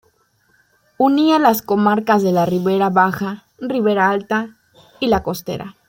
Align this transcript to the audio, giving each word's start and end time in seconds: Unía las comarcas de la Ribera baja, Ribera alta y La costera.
Unía 0.97 1.37
las 1.37 1.61
comarcas 1.61 2.23
de 2.23 2.31
la 2.31 2.47
Ribera 2.47 2.89
baja, 2.89 3.43
Ribera 3.59 4.09
alta 4.09 4.57
y 4.99 5.09
La 5.09 5.21
costera. 5.21 5.75